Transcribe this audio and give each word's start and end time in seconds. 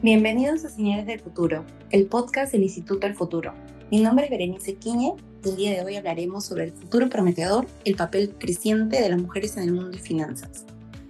Bienvenidos 0.00 0.64
a 0.64 0.68
Señales 0.68 1.06
del 1.06 1.18
Futuro, 1.18 1.64
el 1.90 2.06
podcast 2.06 2.52
del 2.52 2.62
Instituto 2.62 3.04
del 3.04 3.16
Futuro. 3.16 3.52
Mi 3.90 4.00
nombre 4.00 4.26
es 4.26 4.30
Berenice 4.30 4.76
Quiñe 4.76 5.14
y 5.44 5.48
el 5.48 5.56
día 5.56 5.72
de 5.72 5.84
hoy 5.84 5.96
hablaremos 5.96 6.44
sobre 6.44 6.66
el 6.66 6.72
futuro 6.72 7.08
prometedor, 7.08 7.66
el 7.84 7.96
papel 7.96 8.32
creciente 8.38 9.02
de 9.02 9.08
las 9.08 9.20
mujeres 9.20 9.56
en 9.56 9.64
el 9.64 9.72
mundo 9.72 9.90
de 9.90 9.98
finanzas. 9.98 10.66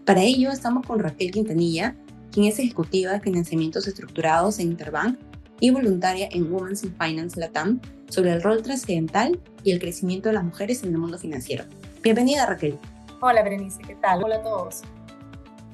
Para 0.06 0.22
ello 0.22 0.50
estamos 0.50 0.86
con 0.86 1.00
Raquel 1.00 1.32
Quintanilla, 1.32 1.96
quien 2.32 2.46
es 2.46 2.58
ejecutiva 2.58 3.12
de 3.12 3.20
financiamientos 3.20 3.86
estructurados 3.86 4.58
en 4.58 4.68
Interbank 4.68 5.18
y 5.60 5.68
voluntaria 5.68 6.26
en 6.32 6.50
Women's 6.50 6.82
in 6.82 6.94
Finance 6.98 7.38
Latam, 7.38 7.82
sobre 8.08 8.32
el 8.32 8.42
rol 8.42 8.62
trascendental 8.62 9.38
y 9.64 9.72
el 9.72 9.80
crecimiento 9.80 10.30
de 10.30 10.36
las 10.36 10.44
mujeres 10.44 10.82
en 10.82 10.92
el 10.92 10.98
mundo 10.98 11.18
financiero. 11.18 11.64
Bienvenida 12.02 12.46
Raquel. 12.46 12.78
Hola 13.20 13.42
Berenice, 13.42 13.82
¿qué 13.86 13.96
tal? 13.96 14.24
Hola 14.24 14.36
a 14.36 14.42
todos. 14.42 14.82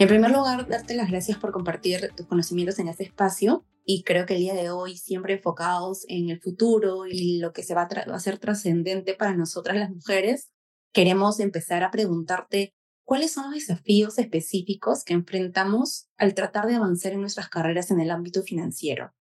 En 0.04 0.08
primer 0.08 0.32
lugar, 0.32 0.68
darte 0.68 0.92
las 0.94 1.10
gracias 1.10 1.38
por 1.38 1.50
compartir 1.50 2.12
tus 2.14 2.26
conocimientos 2.26 2.78
en 2.78 2.88
este 2.88 3.04
espacio 3.04 3.64
y 3.86 4.02
creo 4.04 4.27
que 4.27 4.34
el 4.34 4.40
día 4.40 4.52
de 4.52 4.68
hoy 4.68 4.98
siempre 4.98 5.32
enfocados 5.32 6.04
en 6.08 6.28
el 6.28 6.42
futuro 6.42 7.06
y 7.06 7.38
lo 7.38 7.54
que 7.54 7.62
se 7.62 7.74
va 7.74 7.88
a, 7.90 8.14
hacer 8.14 8.36
trascendente 8.36 9.14
para 9.14 9.34
nosotras 9.34 9.78
las 9.78 9.88
mujeres, 9.88 10.50
queremos 10.92 11.40
empezar 11.40 11.82
a 11.82 11.90
preguntarte 11.90 12.74
cuáles 13.02 13.32
son 13.32 13.44
los 13.44 13.54
desafíos 13.54 14.18
específicos 14.18 15.04
que 15.04 15.14
enfrentamos 15.14 16.10
al 16.18 16.34
tratar 16.34 16.66
de 16.66 16.74
avanzar 16.74 17.12
en 17.12 17.22
nuestras 17.22 17.48
carreras 17.48 17.91
en 17.91 17.98
el 17.98 18.10
ámbito 18.10 18.42
financiero. 18.42 19.14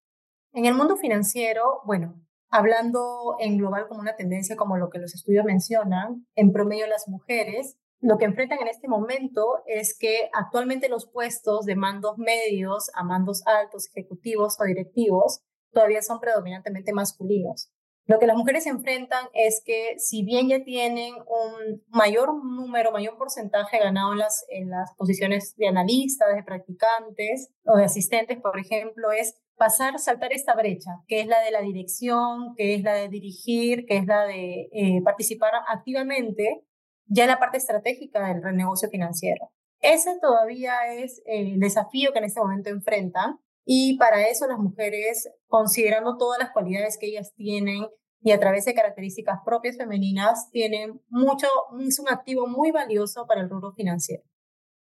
En 0.51 0.65
el 0.65 0.73
mundo 0.73 0.97
financiero, 0.97 1.79
bueno, 1.85 2.21
hablando 2.49 3.37
en 3.39 3.57
global 3.57 3.87
como 3.87 4.01
una 4.01 4.17
tendencia 4.17 4.57
como 4.57 4.75
lo 4.75 4.89
que 4.89 4.99
los 4.99 5.15
estudios 5.15 5.45
mencionan, 5.45 6.27
en 6.35 6.51
promedio 6.51 6.87
las 6.87 7.07
mujeres 7.07 7.77
lo 8.03 8.17
que 8.17 8.25
enfrentan 8.25 8.59
en 8.61 8.67
este 8.67 8.89
momento 8.89 9.63
es 9.65 9.97
que 9.97 10.29
actualmente 10.33 10.89
los 10.89 11.09
puestos 11.09 11.65
de 11.65 11.77
mandos 11.77 12.17
medios 12.17 12.91
a 12.95 13.03
mandos 13.03 13.47
altos, 13.47 13.87
ejecutivos 13.87 14.57
o 14.59 14.65
directivos, 14.65 15.41
todavía 15.71 16.01
son 16.01 16.19
predominantemente 16.19 16.91
masculinos. 16.91 17.71
Lo 18.05 18.19
que 18.19 18.27
las 18.27 18.35
mujeres 18.35 18.67
enfrentan 18.67 19.27
es 19.33 19.63
que 19.65 19.95
si 19.97 20.25
bien 20.25 20.49
ya 20.49 20.65
tienen 20.65 21.13
un 21.15 21.81
mayor 21.87 22.33
número, 22.43 22.91
mayor 22.91 23.17
porcentaje 23.17 23.79
ganado 23.79 24.11
en 24.49 24.69
las, 24.69 24.93
posiciones 24.97 25.55
de 25.55 25.69
analistas, 25.69 26.35
de 26.35 26.43
practicantes 26.43 27.53
o 27.63 27.77
de 27.77 27.85
asistentes, 27.85 28.37
por 28.41 28.59
ejemplo, 28.59 29.13
es 29.13 29.39
pasar, 29.55 29.97
saltar 29.99 30.33
esta 30.33 30.55
brecha, 30.55 30.91
que 31.07 31.21
es 31.21 31.27
la 31.27 31.39
de 31.39 31.51
la 31.51 31.61
dirección, 31.61 32.53
que 32.57 32.75
es 32.75 32.83
la 32.83 32.95
de 32.95 33.07
dirigir, 33.07 33.85
que 33.85 33.95
es 33.95 34.05
la 34.05 34.25
de 34.25 34.67
eh, 34.73 35.01
participar 35.05 35.53
activamente 35.69 36.65
ya 37.05 37.23
en 37.23 37.29
la 37.29 37.39
parte 37.39 37.57
estratégica 37.57 38.27
del 38.27 38.43
renegocio 38.43 38.89
financiero. 38.89 39.51
Ese 39.79 40.17
todavía 40.21 40.93
es 40.93 41.21
el 41.25 41.59
desafío 41.59 42.13
que 42.13 42.19
en 42.19 42.25
este 42.25 42.39
momento 42.39 42.69
enfrentan 42.69 43.39
y 43.65 43.97
para 43.97 44.27
eso 44.27 44.47
las 44.47 44.59
mujeres, 44.59 45.29
considerando 45.47 46.17
todas 46.17 46.39
las 46.39 46.51
cualidades 46.51 46.97
que 46.97 47.07
ellas 47.07 47.33
tienen 47.35 47.87
y 48.21 48.31
a 48.31 48.39
través 48.39 48.65
de 48.65 48.73
características 48.73 49.39
propias 49.45 49.77
femeninas, 49.77 50.49
tienen 50.51 51.01
mucho, 51.09 51.47
es 51.79 51.99
un 51.99 52.09
activo 52.09 52.47
muy 52.47 52.71
valioso 52.71 53.25
para 53.27 53.41
el 53.41 53.49
rubro 53.49 53.73
financiero. 53.73 54.23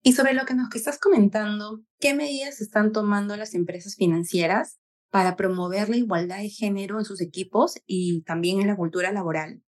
Y 0.03 0.15
sobre 0.15 0.35
lo 0.35 0.45
que 0.47 0.55
nos 0.55 0.75
estás 0.75 0.99
comentando, 0.99 1.83
¿qué 2.01 2.15
medidas 2.15 2.61
están 2.61 2.91
tomando 2.91 3.37
las 3.37 3.55
empresas 3.55 3.95
financieras 3.97 4.81
para 5.11 5.37
promover 5.37 5.89
la 5.89 5.97
igualdad 5.97 6.39
de 6.39 6.49
género 6.49 6.99
en 6.99 7.05
sus 7.05 7.21
equipos 7.21 7.75
y 7.87 8.23
también 8.23 8.61
en 8.61 8.67
la 8.67 8.77
cultura 8.77 9.13
laboral? 9.13 9.63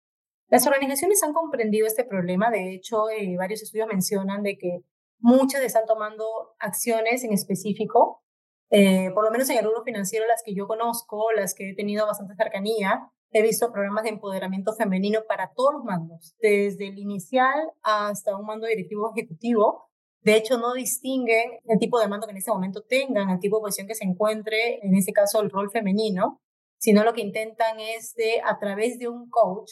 Las 0.50 0.66
organizaciones 0.66 1.22
han 1.22 1.32
comprendido 1.32 1.86
este 1.86 2.04
problema, 2.04 2.50
de 2.50 2.74
hecho, 2.74 3.08
eh, 3.08 3.36
varios 3.38 3.62
estudios 3.62 3.86
mencionan 3.86 4.42
de 4.42 4.58
que 4.58 4.80
muchas 5.20 5.62
están 5.62 5.86
tomando 5.86 6.24
acciones 6.58 7.22
en 7.22 7.32
específico, 7.32 8.24
eh, 8.70 9.10
por 9.14 9.24
lo 9.24 9.30
menos 9.30 9.48
en 9.50 9.58
el 9.58 9.64
rubro 9.64 9.84
financiero, 9.84 10.26
las 10.26 10.42
que 10.44 10.54
yo 10.54 10.66
conozco, 10.66 11.30
las 11.30 11.54
que 11.54 11.70
he 11.70 11.74
tenido 11.76 12.04
bastante 12.04 12.34
cercanía, 12.34 13.12
he 13.30 13.42
visto 13.42 13.70
programas 13.70 14.02
de 14.02 14.10
empoderamiento 14.10 14.72
femenino 14.74 15.20
para 15.28 15.52
todos 15.54 15.74
los 15.74 15.84
mandos, 15.84 16.34
desde 16.40 16.88
el 16.88 16.98
inicial 16.98 17.70
hasta 17.82 18.36
un 18.36 18.44
mando 18.44 18.66
directivo 18.66 19.12
ejecutivo. 19.14 19.88
De 20.22 20.34
hecho, 20.34 20.58
no 20.58 20.74
distinguen 20.74 21.60
el 21.64 21.78
tipo 21.78 22.00
de 22.00 22.08
mando 22.08 22.26
que 22.26 22.32
en 22.32 22.38
este 22.38 22.50
momento 22.50 22.82
tengan, 22.82 23.30
el 23.30 23.38
tipo 23.38 23.58
de 23.58 23.62
posición 23.62 23.86
que 23.86 23.94
se 23.94 24.04
encuentre, 24.04 24.84
en 24.84 24.96
este 24.96 25.12
caso 25.12 25.40
el 25.40 25.50
rol 25.50 25.70
femenino, 25.70 26.40
sino 26.78 27.04
lo 27.04 27.12
que 27.12 27.20
intentan 27.20 27.78
es 27.78 28.14
de, 28.14 28.40
a 28.44 28.58
través 28.58 28.98
de 28.98 29.06
un 29.06 29.30
coach, 29.30 29.70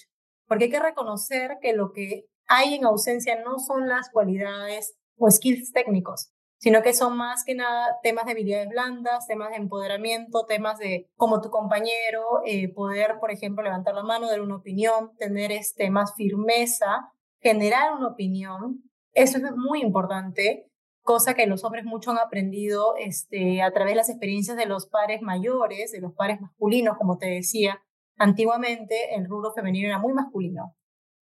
porque 0.49 0.65
hay 0.65 0.71
que 0.71 0.81
reconocer 0.81 1.59
que 1.61 1.75
lo 1.75 1.93
que 1.93 2.25
hay 2.49 2.75
en 2.75 2.85
ausencia 2.87 3.41
no 3.45 3.59
son 3.59 3.89
las 3.89 4.11
cualidades 4.11 4.97
o 5.17 5.31
skills 5.31 5.73
técnicos, 5.73 6.33
sino 6.59 6.83
que 6.83 6.95
son 6.95 7.17
más 7.17 7.45
que 7.45 7.55
nada 7.55 7.99
temas 8.03 8.25
de 8.25 8.33
habilidades 8.33 8.69
blandas, 8.69 9.27
temas 9.27 9.51
de 9.51 9.57
empoderamiento, 9.57 10.47
temas 10.47 10.79
de 10.79 11.09
como 11.17 11.41
tu 11.41 11.51
compañero, 11.51 12.41
eh, 12.47 12.73
poder, 12.73 13.19
por 13.21 13.31
ejemplo, 13.31 13.63
levantar 13.63 13.95
la 13.95 14.03
mano, 14.03 14.29
dar 14.29 14.41
una 14.41 14.57
opinión, 14.57 15.15
tener 15.19 15.53
este, 15.53 15.91
más 15.91 16.15
firmeza, 16.17 17.13
generar 17.41 17.93
una 17.93 18.09
opinión. 18.09 18.83
Eso 19.13 19.39
es 19.39 19.45
muy 19.57 19.83
importante, 19.83 20.71
cosa 21.03 21.35
que 21.35 21.47
los 21.47 21.65
hombres 21.65 21.85
mucho 21.85 22.11
han 22.11 22.19
aprendido 22.19 22.95
este, 22.97 23.63
a 23.63 23.73
través 23.73 23.93
de 23.93 23.97
las 23.97 24.09
experiencias 24.09 24.57
de 24.57 24.67
los 24.67 24.87
pares 24.87 25.23
mayores, 25.23 25.93
de 25.93 26.01
los 26.01 26.13
pares 26.15 26.41
masculinos, 26.41 26.97
como 26.97 27.19
te 27.19 27.27
decía, 27.27 27.81
Antiguamente 28.19 29.15
el 29.15 29.27
rubro 29.27 29.53
femenino 29.53 29.89
era 29.89 29.99
muy 29.99 30.13
masculino. 30.13 30.75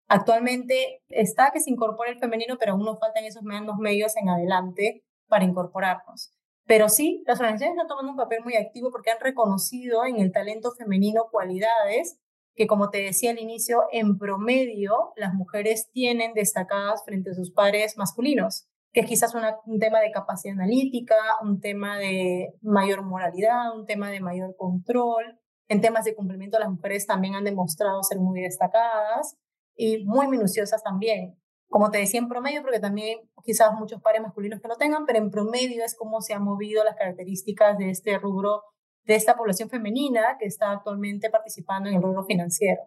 Actualmente 0.07 1.03
está 1.09 1.51
que 1.53 1.61
se 1.61 1.71
incorpora 1.71 2.11
el 2.11 2.19
femenino, 2.19 2.57
pero 2.59 2.73
aún 2.73 2.85
nos 2.85 3.01
faltan 3.01 3.25
esos 3.25 3.43
medios 3.43 4.17
en 4.17 4.29
adelante 4.29 5.05
para 5.29 5.45
incorporarnos. 5.45 6.33
Pero 6.67 6.89
sí, 6.89 7.23
las 7.27 7.41
organizaciones 7.41 7.77
están 7.77 7.89
tomando 7.89 8.13
un 8.13 8.17
papel 8.17 8.43
muy 8.43 8.57
activo 8.57 8.91
porque 8.91 9.11
han 9.11 9.21
reconocido 9.21 10.05
en 10.05 10.19
el 10.19 10.33
talento 10.33 10.73
femenino 10.73 11.25
cualidades 11.31 12.19
que, 12.55 12.67
como 12.67 12.91
te 12.91 12.99
decía 12.99 13.31
al 13.31 13.39
inicio, 13.39 13.83
en 13.93 14.17
promedio 14.17 15.13
las 15.17 15.35
mujeres 15.35 15.91
tienen 15.93 16.33
destacadas 16.35 17.05
frente 17.05 17.31
a 17.31 17.35
sus 17.35 17.51
pares 17.51 17.99
masculinos, 17.99 18.69
que 18.93 19.01
es 19.01 19.07
quizás 19.07 19.35
un 19.67 19.79
tema 19.79 20.01
de 20.01 20.13
capacidad 20.13 20.55
analítica, 20.55 21.17
un 21.43 21.61
tema 21.61 21.99
de 21.99 22.55
mayor 22.63 23.03
moralidad, 23.03 23.77
un 23.77 23.87
tema 23.87 24.11
de 24.11 24.21
mayor 24.21 24.55
control, 24.57 25.41
en 25.69 25.81
temas 25.81 26.05
de 26.05 26.15
cumplimiento, 26.15 26.59
las 26.59 26.71
mujeres 26.71 27.07
también 27.07 27.35
han 27.35 27.45
demostrado 27.45 28.03
ser 28.03 28.19
muy 28.19 28.41
destacadas 28.43 29.37
y 29.77 30.05
muy 30.05 30.29
minuciosas 30.29 30.83
también. 30.83 31.39
Como 31.69 31.91
te 31.91 31.99
decía, 31.99 32.21
en 32.21 32.29
promedio, 32.29 32.63
porque 32.63 32.79
también 32.79 33.19
quizás 33.45 33.73
muchos 33.73 34.01
pares 34.01 34.23
masculinos 34.23 34.61
que 34.61 34.69
lo 34.69 34.77
tengan, 34.77 35.07
pero 35.07 35.19
en 35.19 35.31
promedio 35.31 35.85
es 35.85 35.97
como 35.97 36.21
se 36.21 36.35
han 36.35 36.45
movido 36.45 36.85
las 36.85 36.97
características 36.97 37.79
de 37.79 37.91
este 37.91 38.19
rubro, 38.19 38.63
de 39.05 39.17
esta 39.17 39.37
población 39.37 39.69
femenina 39.69 40.37
que 40.39 40.47
está 40.47 40.71
actualmente 40.71 41.31
participando 41.31 41.89
en 41.89 41.97
el 41.97 42.03
rubro 42.03 42.25
financiero. 42.25 42.83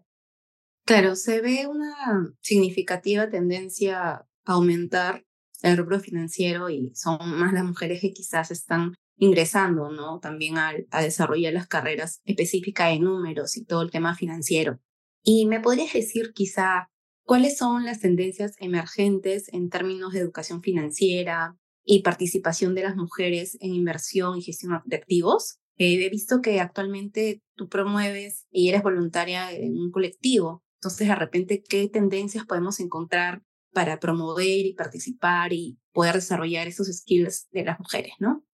Claro, 0.86 1.16
se 1.16 1.42
ve 1.42 1.68
una 1.68 2.34
significativa 2.42 3.30
tendencia 3.30 4.00
a 4.10 4.28
aumentar 4.46 5.26
el 5.64 5.76
rubro 5.76 6.00
financiero 6.00 6.70
y 6.70 6.92
son 6.96 7.18
más 7.38 7.52
las 7.52 7.66
mujeres 7.66 8.00
que 8.00 8.14
quizás 8.14 8.52
están 8.52 8.94
ingresando, 9.18 9.92
¿no? 9.92 10.20
También 10.20 10.58
a, 10.58 10.74
a 10.92 11.02
desarrollar 11.02 11.54
las 11.54 11.68
carreras 11.68 12.22
específicas 12.26 12.92
de 12.92 13.00
números 13.00 13.58
y 13.58 13.66
todo 13.66 13.82
el 13.82 13.92
tema 13.92 14.16
financiero. 14.16 14.80
Y 15.24 15.46
me 15.46 15.60
podrías 15.60 15.94
decir 15.94 16.32
quizá 16.34 16.90
cuáles 17.24 17.58
son 17.58 17.84
las 17.84 18.00
tendencias 18.00 18.56
emergentes 18.60 19.52
en 19.52 19.70
términos 19.70 20.14
de 20.14 20.20
educación 20.20 20.62
financiera 20.62 21.58
y 21.84 22.02
participación 22.02 22.76
de 22.76 22.84
las 22.84 22.96
mujeres 22.96 23.58
en 23.60 23.74
inversión 23.74 24.38
y 24.38 24.42
gestión 24.42 24.82
de 24.86 24.96
activos. 24.96 25.60
Eh, 25.78 26.06
he 26.06 26.10
visto 26.10 26.42
que 26.42 26.60
actualmente 26.60 27.42
tú 27.56 27.70
promueves 27.70 28.46
y 28.50 28.70
eres 28.70 28.84
voluntaria 28.84 29.52
en 29.52 29.78
un 29.78 29.92
colectivo. 29.92 30.64
Entonces, 30.80 31.08
de 31.08 31.16
repente, 31.16 31.64
¿qué 31.68 31.88
tendencias 31.90 32.46
podemos 32.46 32.80
encontrar 32.80 33.42
para 33.74 34.00
promover 34.00 34.66
y 34.66 34.74
participar 34.74 35.54
y 35.54 35.78
poder 35.92 36.16
desarrollar 36.16 36.68
esos 36.68 36.88
skills 36.88 37.48
de 37.52 37.64
las 37.64 37.80
mujeres, 37.80 38.14
¿no? 38.20 38.47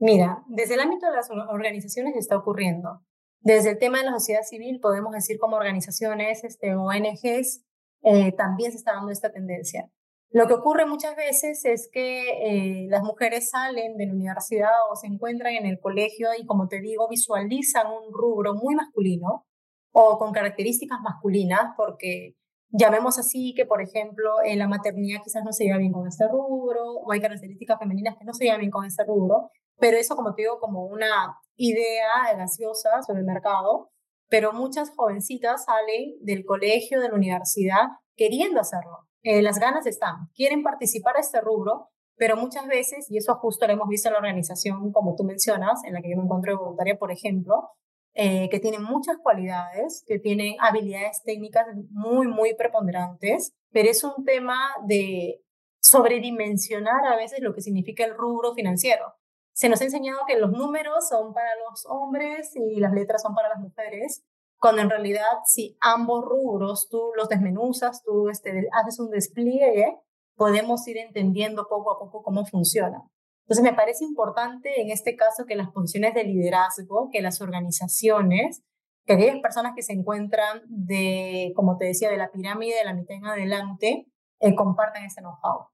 Mira, 0.00 0.42
desde 0.48 0.74
el 0.74 0.80
ámbito 0.80 1.06
de 1.06 1.16
las 1.16 1.28
organizaciones 1.30 2.16
está 2.16 2.36
ocurriendo. 2.38 3.02
Desde 3.40 3.72
el 3.72 3.78
tema 3.78 3.98
de 3.98 4.04
la 4.04 4.12
sociedad 4.12 4.42
civil, 4.42 4.80
podemos 4.80 5.12
decir 5.12 5.38
como 5.38 5.56
organizaciones, 5.56 6.42
este, 6.42 6.74
ONGs, 6.74 7.64
eh, 8.02 8.32
también 8.32 8.72
se 8.72 8.78
está 8.78 8.94
dando 8.94 9.12
esta 9.12 9.30
tendencia. 9.30 9.90
Lo 10.30 10.46
que 10.46 10.54
ocurre 10.54 10.86
muchas 10.86 11.16
veces 11.16 11.64
es 11.66 11.90
que 11.92 12.84
eh, 12.84 12.86
las 12.88 13.02
mujeres 13.02 13.50
salen 13.50 13.98
de 13.98 14.06
la 14.06 14.14
universidad 14.14 14.70
o 14.90 14.96
se 14.96 15.06
encuentran 15.06 15.54
en 15.54 15.66
el 15.66 15.78
colegio 15.80 16.28
y, 16.38 16.46
como 16.46 16.66
te 16.66 16.80
digo, 16.80 17.06
visualizan 17.08 17.86
un 17.88 18.12
rubro 18.12 18.54
muy 18.54 18.74
masculino 18.74 19.44
o 19.92 20.18
con 20.18 20.32
características 20.32 21.00
masculinas, 21.02 21.74
porque 21.76 22.36
llamemos 22.68 23.18
así 23.18 23.52
que, 23.54 23.66
por 23.66 23.82
ejemplo, 23.82 24.36
en 24.44 24.60
la 24.60 24.68
maternidad 24.68 25.20
quizás 25.22 25.44
no 25.44 25.52
se 25.52 25.64
lleva 25.64 25.78
bien 25.78 25.92
con 25.92 26.06
este 26.06 26.26
rubro, 26.28 26.92
o 27.04 27.12
hay 27.12 27.20
características 27.20 27.78
femeninas 27.78 28.16
que 28.16 28.24
no 28.24 28.32
se 28.32 28.44
llevan 28.44 28.60
bien 28.60 28.70
con 28.70 28.86
este 28.86 29.04
rubro, 29.04 29.50
pero 29.80 29.96
eso, 29.96 30.16
como 30.16 30.34
te 30.34 30.42
digo, 30.42 30.58
como 30.60 30.84
una 30.84 31.38
idea 31.56 32.34
gaseosa 32.36 33.02
sobre 33.02 33.20
el 33.20 33.26
mercado, 33.26 33.90
pero 34.28 34.52
muchas 34.52 34.90
jovencitas 34.94 35.64
salen 35.64 36.14
del 36.20 36.44
colegio, 36.44 37.00
de 37.00 37.08
la 37.08 37.14
universidad, 37.14 37.88
queriendo 38.16 38.60
hacerlo. 38.60 39.08
Eh, 39.22 39.42
las 39.42 39.58
ganas 39.58 39.86
están, 39.86 40.28
quieren 40.34 40.62
participar 40.62 41.16
a 41.16 41.20
este 41.20 41.40
rubro, 41.40 41.88
pero 42.16 42.36
muchas 42.36 42.66
veces, 42.66 43.10
y 43.10 43.18
eso 43.18 43.34
justo 43.36 43.66
lo 43.66 43.72
hemos 43.72 43.88
visto 43.88 44.08
en 44.08 44.12
la 44.12 44.18
organización, 44.18 44.92
como 44.92 45.14
tú 45.16 45.24
mencionas, 45.24 45.82
en 45.84 45.94
la 45.94 46.02
que 46.02 46.10
yo 46.10 46.16
me 46.16 46.24
encuentro 46.24 46.52
de 46.52 46.58
voluntaria, 46.58 46.98
por 46.98 47.10
ejemplo, 47.10 47.70
eh, 48.14 48.48
que 48.50 48.60
tienen 48.60 48.82
muchas 48.82 49.18
cualidades, 49.22 50.04
que 50.06 50.18
tienen 50.18 50.56
habilidades 50.60 51.22
técnicas 51.24 51.66
muy, 51.90 52.26
muy 52.26 52.54
preponderantes, 52.54 53.52
pero 53.72 53.88
es 53.88 54.02
un 54.04 54.24
tema 54.24 54.58
de 54.86 55.42
sobredimensionar 55.80 57.06
a 57.06 57.16
veces 57.16 57.40
lo 57.40 57.54
que 57.54 57.62
significa 57.62 58.04
el 58.04 58.14
rubro 58.14 58.52
financiero. 58.54 59.14
Se 59.60 59.68
nos 59.68 59.82
ha 59.82 59.84
enseñado 59.84 60.20
que 60.26 60.38
los 60.38 60.52
números 60.52 61.06
son 61.06 61.34
para 61.34 61.50
los 61.68 61.84
hombres 61.84 62.56
y 62.56 62.80
las 62.80 62.94
letras 62.94 63.20
son 63.20 63.34
para 63.34 63.50
las 63.50 63.58
mujeres, 63.58 64.24
cuando 64.58 64.80
en 64.80 64.88
realidad 64.88 65.26
si 65.44 65.76
ambos 65.82 66.24
rubros 66.24 66.88
tú 66.88 67.10
los 67.14 67.28
desmenuzas, 67.28 68.02
tú 68.02 68.30
este, 68.30 68.68
haces 68.72 68.98
un 68.98 69.10
despliegue, 69.10 69.98
podemos 70.34 70.88
ir 70.88 70.96
entendiendo 70.96 71.66
poco 71.68 71.92
a 71.92 71.98
poco 71.98 72.22
cómo 72.22 72.46
funciona. 72.46 73.02
Entonces, 73.44 73.62
me 73.62 73.74
parece 73.74 74.02
importante 74.06 74.80
en 74.80 74.90
este 74.90 75.14
caso 75.14 75.44
que 75.46 75.56
las 75.56 75.68
posiciones 75.68 76.14
de 76.14 76.24
liderazgo, 76.24 77.10
que 77.12 77.20
las 77.20 77.42
organizaciones, 77.42 78.62
que 79.04 79.12
aquellas 79.12 79.42
personas 79.42 79.74
que 79.76 79.82
se 79.82 79.92
encuentran 79.92 80.62
de, 80.68 81.52
como 81.54 81.76
te 81.76 81.84
decía, 81.84 82.08
de 82.08 82.16
la 82.16 82.30
pirámide 82.30 82.76
de 82.76 82.84
la 82.84 82.94
mitad 82.94 83.14
en 83.14 83.26
adelante, 83.26 84.06
eh, 84.38 84.54
compartan 84.54 85.04
ese 85.04 85.20
know-how. 85.20 85.66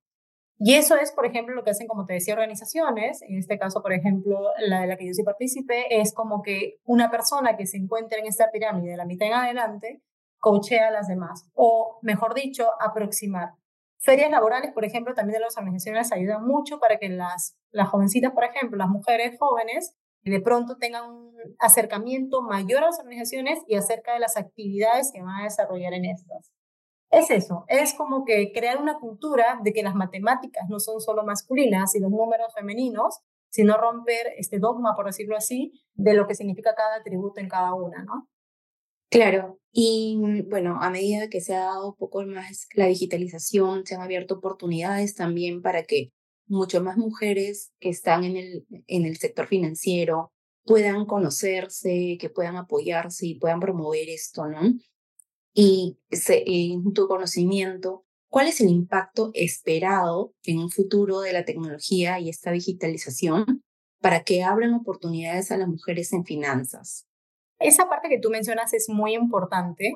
Y 0.58 0.74
eso 0.74 0.96
es, 0.96 1.12
por 1.12 1.26
ejemplo, 1.26 1.54
lo 1.54 1.64
que 1.64 1.70
hacen, 1.70 1.86
como 1.86 2.06
te 2.06 2.14
decía, 2.14 2.34
organizaciones. 2.34 3.20
En 3.22 3.38
este 3.38 3.58
caso, 3.58 3.82
por 3.82 3.92
ejemplo, 3.92 4.40
la 4.58 4.80
de 4.80 4.86
la 4.86 4.96
que 4.96 5.06
yo 5.06 5.12
sí 5.12 5.22
participé, 5.22 6.00
es 6.00 6.14
como 6.14 6.42
que 6.42 6.80
una 6.84 7.10
persona 7.10 7.56
que 7.56 7.66
se 7.66 7.76
encuentra 7.76 8.18
en 8.18 8.26
esta 8.26 8.50
pirámide 8.50 8.92
de 8.92 8.96
la 8.96 9.04
mitad 9.04 9.28
en 9.28 9.34
adelante, 9.34 10.02
coachea 10.38 10.88
a 10.88 10.90
las 10.90 11.08
demás. 11.08 11.50
O, 11.54 11.98
mejor 12.02 12.34
dicho, 12.34 12.68
aproximar. 12.80 13.50
Ferias 13.98 14.30
laborales, 14.30 14.72
por 14.72 14.84
ejemplo, 14.84 15.14
también 15.14 15.34
de 15.34 15.40
las 15.40 15.56
organizaciones 15.58 16.12
ayudan 16.12 16.46
mucho 16.46 16.78
para 16.78 16.98
que 16.98 17.08
las, 17.08 17.56
las 17.70 17.88
jovencitas, 17.88 18.32
por 18.32 18.44
ejemplo, 18.44 18.78
las 18.78 18.88
mujeres 18.88 19.36
jóvenes, 19.38 19.94
de 20.22 20.40
pronto 20.40 20.76
tengan 20.76 21.08
un 21.10 21.36
acercamiento 21.58 22.42
mayor 22.42 22.82
a 22.82 22.86
las 22.86 22.98
organizaciones 22.98 23.60
y 23.68 23.76
acerca 23.76 24.14
de 24.14 24.20
las 24.20 24.36
actividades 24.36 25.12
que 25.12 25.22
van 25.22 25.40
a 25.40 25.44
desarrollar 25.44 25.92
en 25.94 26.06
estas. 26.06 26.52
Es 27.10 27.30
eso, 27.30 27.64
es 27.68 27.94
como 27.94 28.24
que 28.24 28.52
crear 28.52 28.80
una 28.80 28.98
cultura 28.98 29.60
de 29.62 29.72
que 29.72 29.82
las 29.82 29.94
matemáticas 29.94 30.68
no 30.68 30.80
son 30.80 31.00
solo 31.00 31.24
masculinas 31.24 31.94
y 31.94 32.00
los 32.00 32.10
números 32.10 32.52
femeninos, 32.54 33.20
sino 33.48 33.76
romper 33.76 34.32
este 34.36 34.58
dogma, 34.58 34.94
por 34.96 35.06
decirlo 35.06 35.36
así, 35.36 35.72
de 35.94 36.14
lo 36.14 36.26
que 36.26 36.34
significa 36.34 36.74
cada 36.74 36.96
atributo 36.96 37.40
en 37.40 37.48
cada 37.48 37.74
una, 37.74 38.02
¿no? 38.02 38.28
Claro, 39.08 39.60
y 39.72 40.16
mm, 40.16 40.48
bueno, 40.48 40.78
a 40.80 40.90
medida 40.90 41.28
que 41.28 41.40
se 41.40 41.54
ha 41.54 41.60
dado 41.60 41.94
poco 41.94 42.24
más 42.26 42.66
la 42.74 42.86
digitalización, 42.86 43.86
se 43.86 43.94
han 43.94 44.02
abierto 44.02 44.34
oportunidades 44.34 45.14
también 45.14 45.62
para 45.62 45.84
que 45.84 46.10
mucho 46.48 46.82
más 46.82 46.96
mujeres 46.96 47.72
que 47.80 47.88
están 47.88 48.24
en 48.24 48.36
el, 48.36 48.66
en 48.88 49.06
el 49.06 49.16
sector 49.16 49.46
financiero 49.46 50.32
puedan 50.64 51.06
conocerse, 51.06 52.18
que 52.20 52.30
puedan 52.30 52.56
apoyarse 52.56 53.26
y 53.26 53.38
puedan 53.38 53.60
promover 53.60 54.08
esto, 54.08 54.46
¿no? 54.46 54.60
Y 55.58 55.96
en 56.10 56.92
tu 56.92 57.08
conocimiento, 57.08 58.04
¿cuál 58.28 58.46
es 58.46 58.60
el 58.60 58.68
impacto 58.68 59.30
esperado 59.32 60.34
en 60.44 60.58
un 60.58 60.70
futuro 60.70 61.20
de 61.20 61.32
la 61.32 61.46
tecnología 61.46 62.20
y 62.20 62.28
esta 62.28 62.50
digitalización 62.50 63.64
para 64.02 64.22
que 64.22 64.42
abran 64.42 64.74
oportunidades 64.74 65.50
a 65.50 65.56
las 65.56 65.66
mujeres 65.66 66.12
en 66.12 66.26
finanzas? 66.26 67.06
Esa 67.58 67.88
parte 67.88 68.10
que 68.10 68.18
tú 68.18 68.28
mencionas 68.28 68.74
es 68.74 68.90
muy 68.90 69.14
importante 69.14 69.94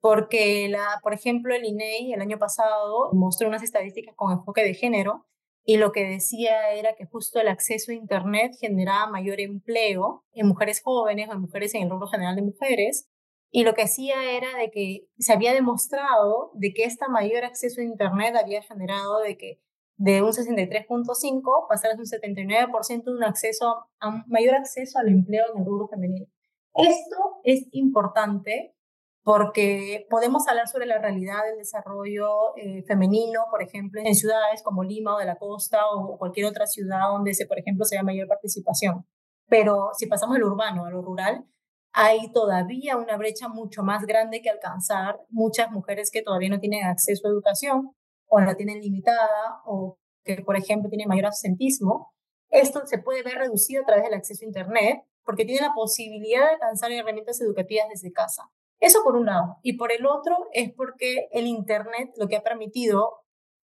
porque, 0.00 0.68
la, 0.68 1.00
por 1.02 1.14
ejemplo, 1.14 1.52
el 1.52 1.64
INEI 1.64 2.12
el 2.12 2.20
año 2.20 2.38
pasado 2.38 3.10
mostró 3.12 3.48
unas 3.48 3.64
estadísticas 3.64 4.14
con 4.14 4.30
enfoque 4.30 4.62
de 4.62 4.74
género 4.74 5.26
y 5.64 5.78
lo 5.78 5.90
que 5.90 6.04
decía 6.04 6.70
era 6.74 6.94
que 6.94 7.06
justo 7.06 7.40
el 7.40 7.48
acceso 7.48 7.90
a 7.90 7.94
Internet 7.94 8.52
generaba 8.60 9.10
mayor 9.10 9.40
empleo 9.40 10.24
en 10.32 10.46
mujeres 10.46 10.80
jóvenes 10.80 11.28
o 11.28 11.32
en 11.32 11.40
mujeres 11.40 11.74
en 11.74 11.82
el 11.82 11.90
rubro 11.90 12.06
general 12.06 12.36
de 12.36 12.42
mujeres. 12.42 13.08
Y 13.54 13.64
lo 13.64 13.74
que 13.74 13.82
hacía 13.82 14.32
era 14.32 14.56
de 14.58 14.70
que 14.70 15.08
se 15.18 15.34
había 15.34 15.52
demostrado 15.52 16.50
de 16.54 16.72
que 16.72 16.84
este 16.84 17.06
mayor 17.08 17.44
acceso 17.44 17.82
a 17.82 17.84
Internet 17.84 18.34
había 18.34 18.62
generado 18.62 19.20
de 19.20 19.36
que 19.36 19.60
de 19.96 20.22
un 20.22 20.32
63.5 20.32 21.68
pasar 21.68 21.92
a 21.92 21.94
un 21.94 22.06
79% 22.06 23.04
de 23.04 23.10
un 23.10 23.24
acceso 23.24 23.86
a 24.00 24.08
un 24.08 24.24
mayor 24.26 24.54
acceso 24.54 24.98
al 24.98 25.08
empleo 25.08 25.44
en 25.52 25.60
el 25.60 25.66
rubro 25.66 25.86
femenino. 25.86 26.26
Esto 26.74 27.40
es 27.44 27.68
importante 27.72 28.74
porque 29.22 30.06
podemos 30.08 30.48
hablar 30.48 30.66
sobre 30.66 30.86
la 30.86 30.98
realidad 30.98 31.44
del 31.44 31.58
desarrollo 31.58 32.56
eh, 32.56 32.82
femenino, 32.84 33.42
por 33.50 33.62
ejemplo, 33.62 34.00
en 34.02 34.14
ciudades 34.14 34.62
como 34.62 34.82
Lima 34.82 35.14
o 35.14 35.18
de 35.18 35.26
la 35.26 35.36
costa 35.36 35.86
o 35.94 36.16
cualquier 36.18 36.46
otra 36.46 36.66
ciudad 36.66 37.08
donde, 37.10 37.34
se, 37.34 37.46
por 37.46 37.58
ejemplo, 37.58 37.84
sea 37.84 38.02
mayor 38.02 38.26
participación. 38.26 39.06
Pero 39.46 39.90
si 39.96 40.06
pasamos 40.06 40.34
del 40.34 40.44
urbano 40.44 40.86
a 40.86 40.90
lo 40.90 41.02
rural, 41.02 41.46
hay 41.92 42.32
todavía 42.32 42.96
una 42.96 43.16
brecha 43.16 43.48
mucho 43.48 43.82
más 43.82 44.04
grande 44.06 44.40
que 44.40 44.50
alcanzar. 44.50 45.20
Muchas 45.28 45.70
mujeres 45.70 46.10
que 46.10 46.22
todavía 46.22 46.48
no 46.48 46.58
tienen 46.58 46.84
acceso 46.84 47.26
a 47.26 47.30
educación 47.30 47.94
o 48.26 48.40
la 48.40 48.54
tienen 48.54 48.80
limitada 48.80 49.60
o 49.66 49.98
que, 50.24 50.42
por 50.42 50.56
ejemplo, 50.56 50.88
tienen 50.88 51.08
mayor 51.08 51.26
absentismo. 51.26 52.12
Esto 52.48 52.82
se 52.86 52.98
puede 52.98 53.22
ver 53.22 53.34
reducido 53.34 53.82
a 53.82 53.86
través 53.86 54.04
del 54.04 54.14
acceso 54.14 54.44
a 54.44 54.48
Internet 54.48 55.02
porque 55.24 55.44
tiene 55.44 55.66
la 55.66 55.74
posibilidad 55.74 56.46
de 56.46 56.54
alcanzar 56.54 56.90
herramientas 56.92 57.40
educativas 57.40 57.88
desde 57.90 58.12
casa. 58.12 58.50
Eso 58.80 59.02
por 59.04 59.16
un 59.16 59.26
lado. 59.26 59.58
Y 59.62 59.74
por 59.74 59.92
el 59.92 60.06
otro 60.06 60.48
es 60.52 60.72
porque 60.72 61.28
el 61.32 61.46
Internet 61.46 62.10
lo 62.16 62.26
que 62.26 62.36
ha 62.36 62.42
permitido, 62.42 63.20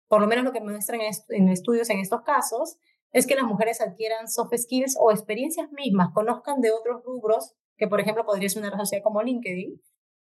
por 0.08 0.22
lo 0.22 0.28
menos 0.28 0.46
lo 0.46 0.52
que 0.52 0.62
muestran 0.62 1.02
en 1.02 1.50
estudios 1.50 1.90
en 1.90 2.00
estos 2.00 2.22
casos, 2.22 2.78
es 3.12 3.28
que 3.28 3.36
las 3.36 3.44
mujeres 3.44 3.80
adquieran 3.80 4.28
soft 4.28 4.56
skills 4.58 4.98
o 5.00 5.12
experiencias 5.12 5.72
mismas, 5.72 6.10
conozcan 6.14 6.62
de 6.62 6.72
otros 6.72 7.04
rubros, 7.04 7.54
que 7.84 7.90
por 7.90 8.00
ejemplo 8.00 8.26
podría 8.26 8.48
ser 8.48 8.62
una 8.62 8.72
red 8.72 8.80
social 8.80 9.02
como 9.04 9.22
LinkedIn, 9.22 9.82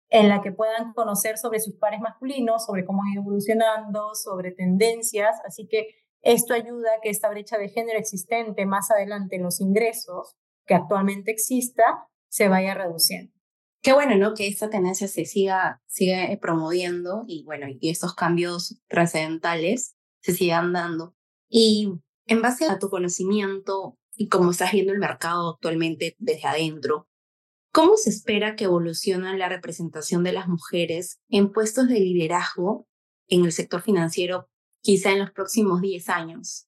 en 0.09 0.29
la 0.29 0.43
que 0.43 0.51
puedan 0.51 0.93
conocer 0.93 1.39
sobre 1.39 1.59
sus 1.59 1.73
pares 1.73 1.99
masculinos, 1.99 2.63
sobre 2.67 2.85
cómo 2.85 3.01
han 3.01 3.13
ido 3.13 3.23
evolucionando, 3.23 4.13
sobre 4.13 4.51
tendencias. 4.51 5.37
Así 5.43 5.67
que 5.67 5.87
esto 6.21 6.53
ayuda 6.53 6.89
a 6.95 7.01
que 7.01 7.09
esta 7.09 7.31
brecha 7.31 7.57
de 7.57 7.69
género 7.69 7.97
existente 7.97 8.67
más 8.67 8.91
adelante 8.91 9.37
en 9.37 9.43
los 9.43 9.59
ingresos 9.59 10.35
que 10.67 10.75
actualmente 10.75 11.31
exista 11.31 12.07
se 12.29 12.47
vaya 12.47 12.75
reduciendo. 12.75 13.33
Qué 13.81 13.93
bueno, 13.93 14.17
¿no? 14.17 14.35
Que 14.35 14.47
esta 14.47 14.69
tendencia 14.69 15.07
se 15.07 15.25
siga, 15.25 15.81
siga 15.87 16.25
eh, 16.25 16.37
promoviendo 16.37 17.23
y 17.25 17.43
bueno, 17.43 17.65
y 17.67 17.89
estos 17.89 18.13
cambios 18.13 18.79
trascendentales 18.87 19.95
se 20.21 20.33
sigan 20.33 20.73
dando. 20.73 21.15
Y 21.49 21.91
en 22.27 22.43
base 22.43 22.67
a 22.67 22.77
tu 22.77 22.89
conocimiento 22.91 23.97
y 24.15 24.27
cómo 24.27 24.51
estás 24.51 24.73
viendo 24.73 24.93
el 24.93 24.99
mercado 24.99 25.55
actualmente 25.55 26.15
desde 26.19 26.47
adentro, 26.47 27.07
¿cómo 27.77 27.95
se 27.95 28.09
espera 28.09 28.55
que 28.55 28.63
evolucione 28.63 29.37
la 29.37 29.49
representación 29.49 30.23
de 30.23 30.31
las 30.31 30.47
mujeres 30.47 31.19
en 31.29 31.51
puestos 31.51 31.87
de 31.87 31.99
liderazgo 31.99 32.87
en 33.27 33.45
el 33.45 33.51
sector 33.51 33.83
financiero 33.83 34.47
quizá 34.81 35.11
en 35.11 35.19
los 35.19 35.29
próximos 35.29 35.79
10 35.81 36.09
años? 36.09 36.67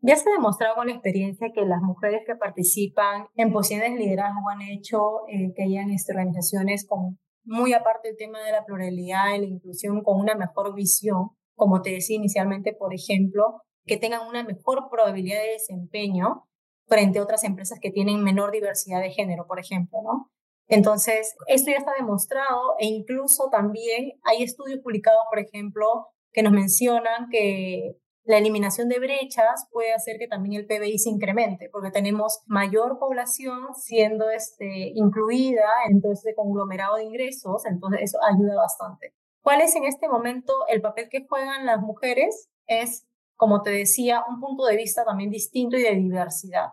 Ya 0.00 0.14
se 0.14 0.30
ha 0.30 0.32
demostrado 0.32 0.76
con 0.76 0.86
la 0.86 0.92
experiencia 0.92 1.50
que 1.52 1.62
las 1.62 1.82
mujeres 1.82 2.20
que 2.24 2.36
participan 2.36 3.26
en 3.34 3.52
posiciones 3.52 3.94
de 3.94 3.98
liderazgo 3.98 4.48
han 4.48 4.62
hecho 4.62 5.26
eh, 5.26 5.52
que 5.56 5.64
hayan 5.64 5.90
este, 5.90 6.12
organizaciones 6.12 6.86
con, 6.86 7.18
muy 7.42 7.72
aparte 7.72 8.06
del 8.06 8.16
tema 8.16 8.38
de 8.44 8.52
la 8.52 8.64
pluralidad 8.64 9.34
y 9.34 9.40
la 9.40 9.46
inclusión, 9.46 10.04
con 10.04 10.20
una 10.20 10.36
mejor 10.36 10.72
visión, 10.72 11.30
como 11.56 11.82
te 11.82 11.90
decía 11.90 12.14
inicialmente, 12.14 12.72
por 12.72 12.94
ejemplo, 12.94 13.62
que 13.86 13.96
tengan 13.96 14.28
una 14.28 14.44
mejor 14.44 14.88
probabilidad 14.88 15.42
de 15.42 15.54
desempeño 15.54 16.46
frente 16.86 17.18
a 17.18 17.24
otras 17.24 17.42
empresas 17.42 17.80
que 17.80 17.90
tienen 17.90 18.22
menor 18.22 18.52
diversidad 18.52 19.00
de 19.00 19.10
género, 19.10 19.48
por 19.48 19.58
ejemplo, 19.58 19.98
¿no? 20.00 20.30
Entonces, 20.68 21.34
esto 21.46 21.70
ya 21.70 21.78
está 21.78 21.92
demostrado 21.98 22.74
e 22.78 22.86
incluso 22.86 23.48
también 23.50 24.12
hay 24.24 24.42
estudios 24.42 24.80
publicados, 24.80 25.24
por 25.28 25.38
ejemplo, 25.38 26.08
que 26.32 26.42
nos 26.42 26.52
mencionan 26.52 27.28
que 27.30 27.96
la 28.24 28.38
eliminación 28.38 28.88
de 28.88 28.98
brechas 28.98 29.68
puede 29.70 29.92
hacer 29.92 30.16
que 30.18 30.26
también 30.26 30.54
el 30.54 30.66
PBI 30.66 30.98
se 30.98 31.10
incremente, 31.10 31.68
porque 31.70 31.90
tenemos 31.90 32.40
mayor 32.46 32.98
población 32.98 33.74
siendo 33.74 34.30
este, 34.30 34.92
incluida 34.94 35.68
en 35.90 36.00
todo 36.00 36.12
este 36.12 36.34
conglomerado 36.34 36.96
de 36.96 37.04
ingresos, 37.04 37.66
entonces 37.66 38.00
eso 38.02 38.18
ayuda 38.22 38.56
bastante. 38.56 39.14
¿Cuál 39.42 39.60
es 39.60 39.76
en 39.76 39.84
este 39.84 40.08
momento 40.08 40.54
el 40.68 40.80
papel 40.80 41.10
que 41.10 41.26
juegan 41.28 41.66
las 41.66 41.80
mujeres? 41.82 42.48
Es, 42.66 43.06
como 43.36 43.60
te 43.60 43.70
decía, 43.70 44.24
un 44.26 44.40
punto 44.40 44.64
de 44.64 44.76
vista 44.76 45.04
también 45.04 45.28
distinto 45.28 45.76
y 45.76 45.82
de 45.82 45.94
diversidad. 45.94 46.68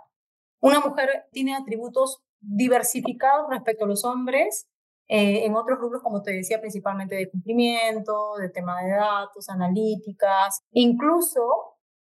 Una 0.62 0.80
mujer 0.80 1.26
tiene 1.32 1.54
atributos 1.54 2.24
diversificados 2.42 3.48
respecto 3.50 3.86
a 3.86 3.88
los 3.88 4.04
hombres 4.04 4.68
eh, 5.08 5.46
en 5.46 5.56
otros 5.56 5.78
rubros, 5.78 6.02
como 6.02 6.22
te 6.22 6.32
decía, 6.32 6.62
principalmente 6.62 7.16
de 7.16 7.30
cumplimiento, 7.30 8.38
de 8.40 8.50
tema 8.50 8.82
de 8.82 8.92
datos, 8.92 9.50
analíticas. 9.50 10.62
Incluso 10.72 11.42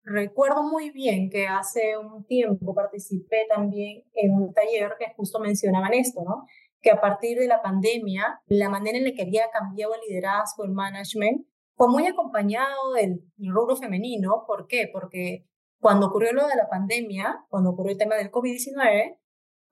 recuerdo 0.03 0.63
muy 0.63 0.89
bien 0.91 1.29
que 1.29 1.47
hace 1.47 1.97
un 1.97 2.25
tiempo 2.25 2.75
participé 2.75 3.45
también 3.49 4.03
en 4.13 4.33
un 4.33 4.53
taller 4.53 4.95
que 4.99 5.13
justo 5.15 5.39
mencionaban 5.39 5.93
esto, 5.93 6.21
¿no? 6.23 6.45
Que 6.81 6.91
a 6.91 6.99
partir 6.99 7.37
de 7.37 7.47
la 7.47 7.61
pandemia, 7.61 8.41
la 8.47 8.69
manera 8.69 8.97
en 8.97 9.05
la 9.05 9.11
que 9.13 9.23
había 9.23 9.49
cambiado 9.51 9.93
el 9.95 10.01
liderazgo, 10.07 10.65
el 10.65 10.71
management, 10.71 11.45
fue 11.75 11.87
muy 11.89 12.07
acompañado 12.07 12.93
del 12.93 13.21
rubro 13.37 13.77
femenino. 13.77 14.43
¿Por 14.45 14.67
qué? 14.67 14.89
Porque 14.91 15.45
Cuando 15.79 16.07
ocurrió 16.07 16.33
lo 16.33 16.47
de 16.47 16.55
la 16.55 16.67
pandemia, 16.67 17.45
cuando 17.49 17.69
ocurrió 17.69 17.91
el 17.91 17.99
tema 17.99 18.15
del 18.15 18.31
COVID-19, 18.31 19.19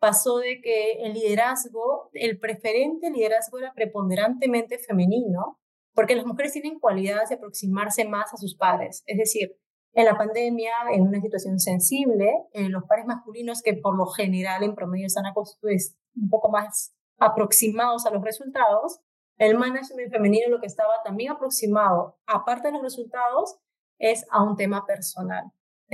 pasó 0.06 0.38
de 0.38 0.62
que 0.62 1.04
el 1.04 1.14
liderazgo, 1.14 2.12
el 2.14 2.38
preferente 2.38 3.10
liderazgo 3.10 3.58
era 3.58 3.74
preponderantemente 3.74 4.78
femenino, 4.78 5.60
porque 5.96 6.16
las 6.16 6.28
mujeres 6.28 6.54
tienen 6.54 6.78
cualidades 6.78 7.30
de 7.30 7.36
aproximarse 7.38 8.06
más 8.06 8.32
a 8.32 8.38
sus 8.38 8.56
padres. 8.56 9.02
Es 9.08 9.18
decir, 9.18 9.58
en 9.94 10.06
la 10.06 10.16
pandemia, 10.16 10.74
en 10.92 11.08
una 11.08 11.20
situación 11.22 11.58
sensible, 11.60 12.30
eh, 12.54 12.70
los 12.70 12.84
pares 12.84 13.08
masculinos 13.08 13.64
que 13.64 13.74
por 13.74 13.98
lo 13.98 14.06
general 14.06 14.62
en 14.62 14.76
promedio 14.76 15.08
están 15.08 15.24
pues, 15.60 15.98
un 16.16 16.30
poco 16.30 16.52
más 16.52 16.94
aproximados 17.18 18.06
a 18.06 18.12
los 18.12 18.24
resultados, 18.24 19.00
el 19.40 19.58
management 19.58 20.12
femenino 20.12 20.50
lo 20.50 20.62
que 20.62 20.68
estaba 20.68 21.02
también 21.04 21.32
aproximado, 21.32 22.20
aparte 22.28 22.68
de 22.68 22.74
los 22.74 22.84
resultados, 22.84 23.58
es 23.98 24.24
a 24.30 24.44
un 24.44 24.56
tema 24.56 24.86
personal. 24.86 25.46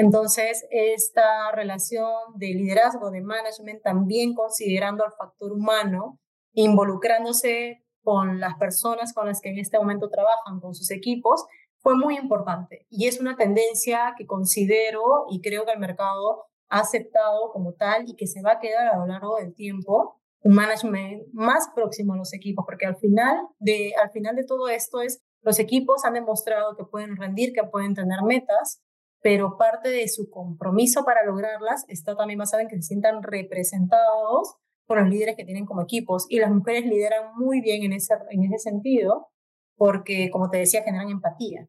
Entonces, 0.01 0.65
esta 0.71 1.51
relación 1.51 2.11
de 2.33 2.47
liderazgo, 2.47 3.11
de 3.11 3.21
management, 3.21 3.83
también 3.83 4.33
considerando 4.33 5.05
al 5.05 5.11
factor 5.11 5.51
humano, 5.51 6.19
involucrándose 6.53 7.83
con 8.01 8.39
las 8.39 8.55
personas 8.55 9.13
con 9.13 9.27
las 9.27 9.41
que 9.41 9.49
en 9.49 9.59
este 9.59 9.77
momento 9.77 10.09
trabajan, 10.09 10.59
con 10.59 10.73
sus 10.73 10.89
equipos, 10.89 11.45
fue 11.81 11.95
muy 11.95 12.17
importante. 12.17 12.87
Y 12.89 13.07
es 13.07 13.21
una 13.21 13.35
tendencia 13.35 14.15
que 14.17 14.25
considero 14.25 15.25
y 15.29 15.39
creo 15.39 15.65
que 15.65 15.73
el 15.73 15.79
mercado 15.79 16.45
ha 16.69 16.79
aceptado 16.79 17.51
como 17.51 17.73
tal 17.73 18.09
y 18.09 18.15
que 18.15 18.25
se 18.25 18.41
va 18.41 18.53
a 18.53 18.59
quedar 18.59 18.87
a 18.87 18.97
lo 18.97 19.05
largo 19.05 19.35
del 19.37 19.53
tiempo 19.53 20.19
un 20.41 20.55
management 20.55 21.27
más 21.31 21.69
próximo 21.75 22.13
a 22.13 22.17
los 22.17 22.33
equipos, 22.33 22.65
porque 22.65 22.87
al 22.87 22.95
final 22.95 23.37
de, 23.59 23.93
al 24.01 24.09
final 24.09 24.35
de 24.35 24.45
todo 24.45 24.67
esto 24.67 25.03
es, 25.03 25.21
los 25.43 25.59
equipos 25.59 26.05
han 26.05 26.15
demostrado 26.15 26.75
que 26.75 26.85
pueden 26.85 27.17
rendir, 27.17 27.53
que 27.53 27.63
pueden 27.63 27.93
tener 27.93 28.23
metas, 28.23 28.81
pero 29.21 29.57
parte 29.57 29.89
de 29.89 30.07
su 30.07 30.29
compromiso 30.29 31.03
para 31.05 31.23
lograrlas 31.25 31.85
está 31.87 32.15
también 32.15 32.39
basado 32.39 32.61
en 32.61 32.67
que 32.67 32.75
se 32.77 32.81
sientan 32.81 33.21
representados 33.21 34.55
por 34.87 34.99
los 34.99 35.09
líderes 35.09 35.35
que 35.37 35.45
tienen 35.45 35.65
como 35.65 35.83
equipos. 35.83 36.25
Y 36.27 36.39
las 36.39 36.51
mujeres 36.51 36.85
lideran 36.85 37.35
muy 37.37 37.61
bien 37.61 37.83
en 37.83 37.93
ese, 37.93 38.13
en 38.29 38.43
ese 38.43 38.57
sentido, 38.57 39.27
porque, 39.75 40.29
como 40.31 40.49
te 40.49 40.57
decía, 40.57 40.83
generan 40.83 41.09
empatía. 41.09 41.67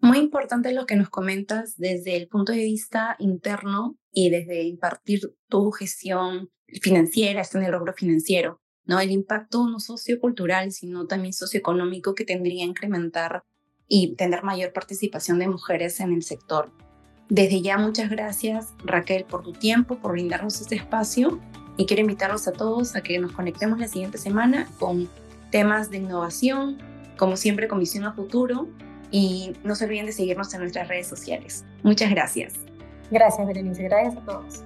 Muy 0.00 0.18
importante 0.18 0.72
lo 0.72 0.86
que 0.86 0.96
nos 0.96 1.08
comentas 1.08 1.76
desde 1.76 2.16
el 2.16 2.28
punto 2.28 2.52
de 2.52 2.58
vista 2.58 3.16
interno 3.18 3.96
y 4.12 4.30
desde 4.30 4.62
impartir 4.62 5.34
tu 5.48 5.70
gestión 5.72 6.50
financiera, 6.80 7.40
está 7.40 7.58
en 7.58 7.64
el 7.64 7.72
logro 7.72 7.92
financiero, 7.94 8.60
¿no? 8.84 9.00
El 9.00 9.10
impacto 9.10 9.66
no 9.66 9.80
sociocultural, 9.80 10.72
sino 10.72 11.06
también 11.06 11.32
socioeconómico 11.32 12.14
que 12.14 12.24
tendría 12.24 12.64
incrementar 12.64 13.44
y 13.88 14.14
tener 14.16 14.42
mayor 14.42 14.72
participación 14.72 15.38
de 15.38 15.48
mujeres 15.48 16.00
en 16.00 16.12
el 16.12 16.22
sector. 16.22 16.70
Desde 17.28 17.62
ya, 17.62 17.78
muchas 17.78 18.10
gracias 18.10 18.74
Raquel 18.84 19.24
por 19.24 19.42
tu 19.42 19.52
tiempo, 19.52 19.96
por 19.96 20.12
brindarnos 20.12 20.60
este 20.60 20.76
espacio 20.76 21.40
y 21.76 21.86
quiero 21.86 22.02
invitarlos 22.02 22.46
a 22.46 22.52
todos 22.52 22.96
a 22.96 23.02
que 23.02 23.18
nos 23.18 23.32
conectemos 23.32 23.78
la 23.78 23.88
siguiente 23.88 24.18
semana 24.18 24.68
con 24.78 25.08
temas 25.50 25.90
de 25.90 25.98
innovación, 25.98 26.78
como 27.16 27.36
siempre 27.36 27.68
con 27.68 27.78
visión 27.78 28.04
a 28.04 28.12
futuro 28.12 28.68
y 29.10 29.52
no 29.62 29.74
se 29.74 29.84
olviden 29.84 30.06
de 30.06 30.12
seguirnos 30.12 30.52
en 30.54 30.60
nuestras 30.60 30.88
redes 30.88 31.06
sociales. 31.06 31.64
Muchas 31.82 32.10
gracias. 32.10 32.54
Gracias, 33.10 33.46
Berenice. 33.46 33.84
Gracias 33.84 34.16
a 34.16 34.24
todos. 34.24 34.64